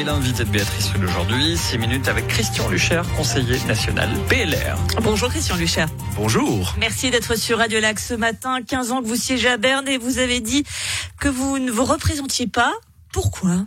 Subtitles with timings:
[0.00, 4.78] Et l'invité de Béatrice d'aujourd'hui, 6 minutes avec Christian Lucher, conseiller national PLR.
[5.02, 5.84] Bonjour Christian Lucher.
[6.16, 6.74] Bonjour.
[6.78, 8.62] Merci d'être sur Radio Lac ce matin.
[8.62, 10.64] 15 ans que vous siégez à Berne et vous avez dit
[11.18, 12.72] que vous ne vous représentiez pas.
[13.12, 13.66] Pourquoi?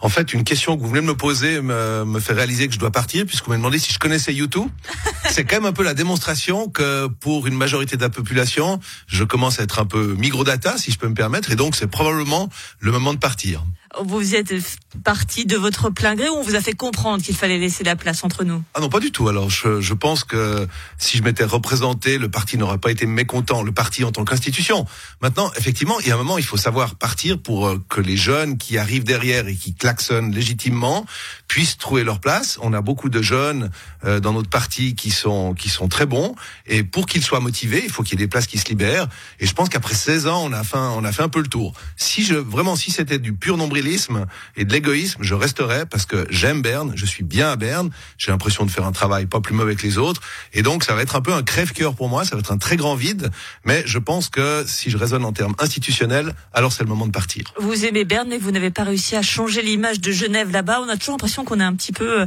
[0.00, 2.72] En fait, une question que vous venez de me poser me, me fait réaliser que
[2.72, 4.68] je dois partir, puisque vous m'avez demandé si je connaissais YouTube.
[5.30, 9.24] C'est quand même un peu la démonstration que pour une majorité de la population, je
[9.24, 12.48] commence à être un peu microdata, si je peux me permettre, et donc c'est probablement
[12.80, 13.64] le moment de partir.
[14.02, 14.54] Vous êtes
[15.02, 17.96] parti de votre plein gré ou on vous a fait comprendre qu'il fallait laisser la
[17.96, 18.62] place entre nous?
[18.74, 19.28] Ah non, pas du tout.
[19.28, 20.66] Alors, je, je pense que
[20.98, 24.86] si je m'étais représenté, le parti n'aurait pas été mécontent, le parti en tant qu'institution.
[25.20, 28.16] Maintenant, effectivement, il y a un moment, il faut savoir partir pour euh, que les
[28.16, 31.06] jeunes qui arrivent derrière et qui klaxonnent légitimement
[31.48, 32.58] puissent trouver leur place.
[32.62, 33.70] On a beaucoup de jeunes
[34.04, 36.34] euh, dans notre parti qui sont qui sont très bons
[36.66, 39.08] et pour qu'ils soient motivés, il faut qu'il y ait des places qui se libèrent.
[39.40, 41.48] Et je pense qu'après 16 ans, on a fait on a fait un peu le
[41.48, 41.74] tour.
[41.96, 43.56] Si je vraiment si c'était du pur
[44.56, 48.30] et de l'égoïsme, je resterai parce que j'aime Berne, je suis bien à Berne, j'ai
[48.30, 50.20] l'impression de faire un travail pas plus mauvais que les autres,
[50.52, 52.58] et donc ça va être un peu un crève-cœur pour moi, ça va être un
[52.58, 53.30] très grand vide,
[53.64, 57.12] mais je pense que si je raisonne en termes institutionnels, alors c'est le moment de
[57.12, 57.44] partir.
[57.58, 60.80] Vous aimez Berne, mais vous n'avez pas réussi à changer l'image de Genève là-bas.
[60.82, 62.26] On a toujours l'impression qu'on est un petit peu euh,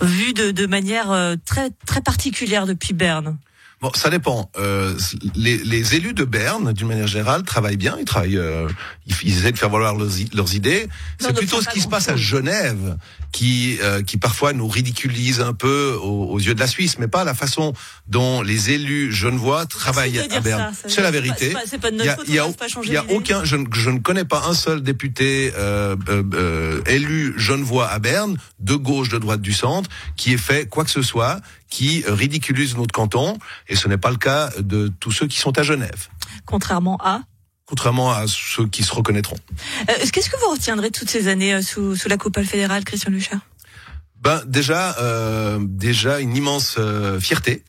[0.00, 3.36] vu de, de manière euh, très très particulière depuis Berne.
[3.80, 4.50] Bon, ça dépend.
[4.58, 4.94] Euh,
[5.34, 7.96] les, les, élus de Berne, d'une manière générale, travaillent bien.
[7.98, 8.68] Ils travaillent, euh,
[9.06, 10.86] ils, ils, essaient de faire valoir leurs, leurs idées.
[11.18, 12.98] C'est plutôt ce qui se passe à Genève
[13.32, 17.08] qui, euh, qui parfois nous ridiculise un peu aux, aux, yeux de la Suisse, mais
[17.08, 17.72] pas la façon
[18.08, 20.72] dont les élus genevois travaillent à Berne.
[20.86, 21.54] C'est la vérité.
[21.90, 22.48] Il y a, y a,
[22.84, 27.88] y a aucun, je, je, ne connais pas un seul député euh, euh, élu genevois
[27.88, 31.40] à Berne, de gauche, de droite, du centre, qui ait fait quoi que ce soit
[31.70, 35.56] qui ridiculise notre canton, et ce n'est pas le cas de tous ceux qui sont
[35.58, 36.08] à Genève.
[36.44, 37.22] Contrairement à
[37.70, 39.36] contrairement à ceux qui se reconnaîtront.
[39.88, 43.12] Euh, Qu'est-ce que vous retiendrez toutes ces années euh, sous, sous la coupole fédérale, Christian
[43.12, 43.38] Luchard
[44.20, 47.62] Ben déjà, euh, déjà une immense euh, fierté,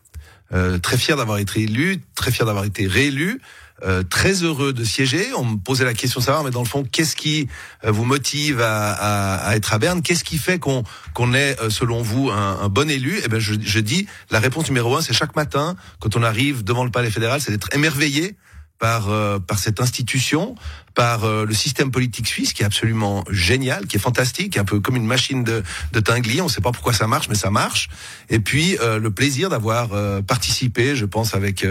[0.53, 3.39] euh, très fier d'avoir été élu, très fier d'avoir été réélu.
[3.83, 5.33] Euh, très heureux de siéger.
[5.35, 7.47] On me posait la question savoir, mais dans le fond, qu'est-ce qui
[7.83, 10.03] euh, vous motive à, à, à, être à Berne?
[10.03, 10.83] Qu'est-ce qui fait qu'on
[11.15, 13.19] qu'on est, euh, selon vous, un, un bon élu?
[13.25, 16.63] Eh ben, je, je dis, la réponse numéro un, c'est chaque matin, quand on arrive
[16.63, 18.35] devant le palais fédéral, c'est d'être émerveillé
[18.81, 20.55] par euh, par cette institution,
[20.95, 24.81] par euh, le système politique suisse qui est absolument génial, qui est fantastique, un peu
[24.81, 26.41] comme une machine de, de Tinguely.
[26.41, 27.89] On ne sait pas pourquoi ça marche, mais ça marche.
[28.29, 29.89] Et puis euh, le plaisir d'avoir
[30.23, 31.65] participé, je pense, avec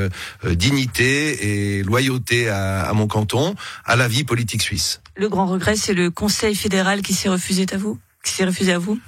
[0.45, 5.01] dignité et loyauté à, à mon canton, à la vie politique suisse.
[5.17, 8.73] Le grand regret, c'est le Conseil fédéral qui s'est refusé à vous, qui s'est refusé
[8.73, 8.99] à vous?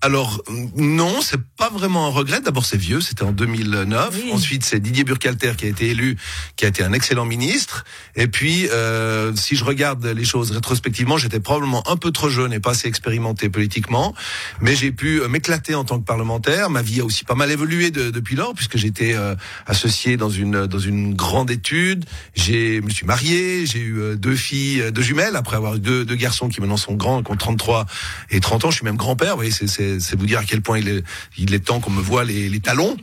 [0.00, 0.42] Alors
[0.76, 2.40] non, c'est pas vraiment un regret.
[2.40, 4.14] D'abord, c'est vieux, c'était en 2009.
[4.14, 4.30] Oui.
[4.32, 6.16] Ensuite, c'est Didier Burkhalter qui a été élu,
[6.54, 7.84] qui a été un excellent ministre.
[8.14, 12.52] Et puis, euh, si je regarde les choses rétrospectivement, j'étais probablement un peu trop jeune
[12.52, 14.14] et pas assez expérimenté politiquement,
[14.60, 16.70] mais j'ai pu m'éclater en tant que parlementaire.
[16.70, 19.34] Ma vie a aussi pas mal évolué de, depuis lors, puisque j'étais euh,
[19.66, 22.04] associé dans une dans une grande étude.
[22.36, 26.04] J'ai, me suis marié, j'ai eu euh, deux filles, deux jumelles après avoir eu deux,
[26.04, 27.86] deux garçons qui maintenant sont grands, qui ont 33
[28.30, 28.70] et 30 ans.
[28.70, 29.30] Je suis même grand-père.
[29.30, 31.04] Vous voyez, c'est c'est vous dire à quel point il est,
[31.36, 32.96] il est temps qu'on me voit les, les talons.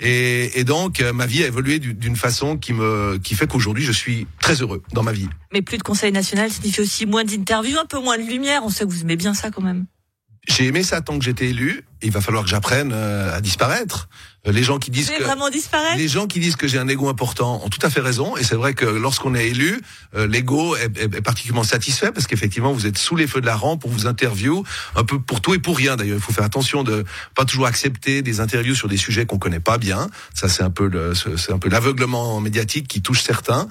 [0.00, 3.84] Et, et, donc, euh, ma vie a évolué d'une façon qui me, qui fait qu'aujourd'hui,
[3.84, 5.28] je suis très heureux dans ma vie.
[5.52, 8.62] Mais plus de conseil national signifie aussi moins d'interviews, un peu moins de lumière.
[8.64, 9.86] On sait que vous aimez bien ça quand même.
[10.48, 11.84] J'ai aimé ça tant que j'étais élu.
[12.02, 14.08] Il va falloir que j'apprenne euh, à disparaître.
[14.44, 17.08] Les gens qui disent que vraiment disparaître les gens qui disent que j'ai un ego
[17.08, 19.80] important ont tout à fait raison et c'est vrai que lorsqu'on est élu,
[20.16, 23.46] euh, l'ego est, est, est, particulièrement satisfait parce qu'effectivement vous êtes sous les feux de
[23.46, 24.64] la rampe, pour vous interview
[24.96, 26.16] un peu pour tout et pour rien d'ailleurs.
[26.16, 27.04] Il faut faire attention de
[27.36, 30.08] pas toujours accepter des interviews sur des sujets qu'on connaît pas bien.
[30.34, 33.68] Ça c'est un peu c'est un peu l'aveuglement médiatique qui touche certains.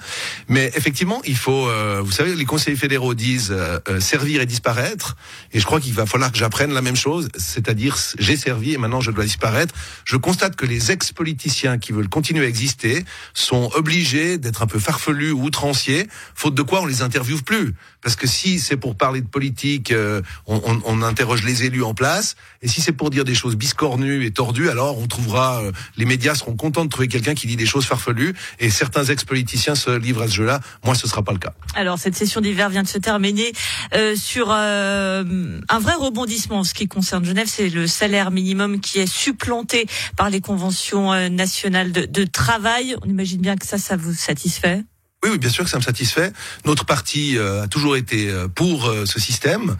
[0.48, 5.16] Mais effectivement il faut euh, vous savez les conseillers fédéraux disent euh, servir et disparaître
[5.52, 8.78] et je crois qu'il va falloir que j'apprenne la même chose, c'est-à-dire j'ai servi et
[8.78, 9.74] maintenant je dois disparaître.
[10.06, 14.78] Je constate que les ex-politiciens qui veulent continuer à exister sont obligés d'être un peu
[14.78, 17.74] farfelus ou outranciers, faute de quoi on les interviewe plus.
[18.02, 22.36] Parce que si c'est pour parler de politique, euh, on, interroge les élus en place,
[22.60, 26.04] et si c'est pour dire des choses biscornues et tordues, alors on trouvera, euh, les
[26.04, 29.90] médias seront contents de trouver quelqu'un qui dit des choses farfelues, et certains ex-politiciens se
[29.90, 30.60] livrent à ce jeu-là.
[30.84, 31.54] Moi, ce sera pas le cas.
[31.74, 33.52] Alors cette session d'hiver vient de se terminer
[33.94, 36.60] euh, sur un vrai rebondissement.
[36.60, 39.86] En ce qui concerne Genève, c'est le salaire minimum qui est supplanté
[40.16, 42.94] par les convention nationale de, de, travail.
[43.02, 44.84] On imagine bien que ça, ça vous satisfait
[45.24, 46.32] oui, oui, bien sûr que ça me satisfait.
[46.64, 49.76] Notre parti euh, a toujours été euh, pour euh, ce système.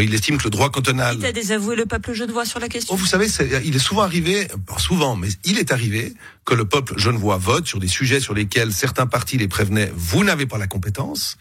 [0.00, 1.16] il estime que le droit cantonal.
[1.18, 2.94] Il a désavoué le peuple genevois sur la question.
[2.94, 6.14] Oh, vous savez, est, il est souvent arrivé, souvent, mais il est arrivé
[6.46, 10.24] que le peuple genevois vote sur des sujets sur lesquels certains partis les prévenaient, vous
[10.24, 11.36] n'avez pas la compétence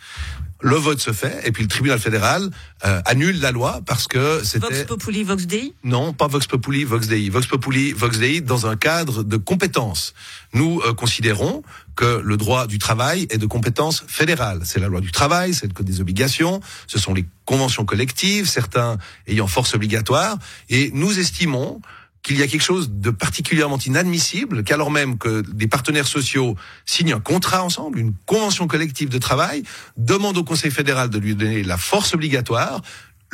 [0.66, 2.50] le vote se fait et puis le tribunal fédéral
[2.86, 5.76] euh, annule la loi parce que c'était Vox Populi, Vox Dei?
[5.84, 10.16] Non pas Vox Populi, Vox Dei, Vox Populi, Vox Dei dans un cadre de compétence.
[10.54, 11.62] Nous euh, considérons
[11.96, 14.62] que le droit du travail est de compétence fédérale.
[14.64, 18.48] C'est la loi du travail, c'est le code des obligations, ce sont les conventions collectives,
[18.50, 18.98] certains
[19.28, 20.36] ayant force obligatoire,
[20.70, 21.80] et nous estimons
[22.26, 27.14] qu'il y a quelque chose de particulièrement inadmissible, qu'alors même que des partenaires sociaux signent
[27.14, 29.62] un contrat ensemble, une convention collective de travail,
[29.96, 32.82] demandent au Conseil fédéral de lui donner la force obligatoire,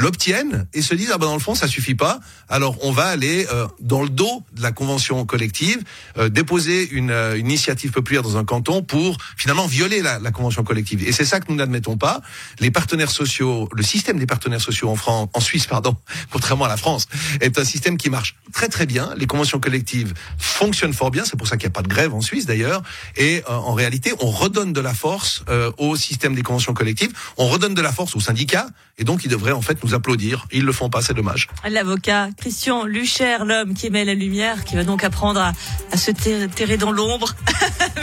[0.01, 2.19] l'obtiennent et se disent ah ben dans le fond ça suffit pas.
[2.49, 5.83] Alors on va aller euh, dans le dos de la convention collective
[6.17, 10.31] euh, déposer une, euh, une, initiative populaire dans un canton pour finalement violer la, la
[10.31, 11.07] convention collective.
[11.07, 12.21] Et c'est ça que nous n'admettons pas.
[12.59, 15.95] Les partenaires sociaux le système des partenaires sociaux en France en Suisse pardon
[16.31, 17.07] contrairement à la France
[17.39, 19.13] est un système qui marche très très bien.
[19.17, 21.23] Les conventions collectives fonctionnent fort bien.
[21.25, 22.81] C'est pour ça qu'il n'y a pas de grève en Suisse d'ailleurs.
[23.17, 25.43] Et en réalité on redonne de la force
[25.77, 27.11] au système des conventions collectives.
[27.37, 28.67] On redonne de la force aux syndicats
[28.97, 30.45] et donc ils devraient en fait nous applaudir.
[30.51, 31.47] Ils le font pas, c'est dommage.
[31.69, 35.53] L'avocat Christian Lucher, l'homme qui émet la lumière, qui va donc apprendre à,
[35.91, 37.35] à se terrer dans l'ombre.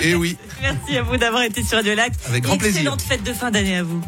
[0.03, 0.37] Et eh oui.
[0.63, 2.13] Merci à vous d'avoir été sur Radio Lac.
[2.29, 2.81] Avec grand Excellente plaisir.
[2.81, 4.03] Excellente fête de fin d'année à vous.